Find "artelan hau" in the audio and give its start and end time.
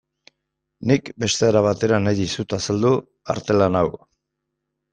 3.37-3.87